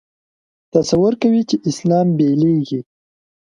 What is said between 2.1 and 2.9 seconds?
بېلېږي.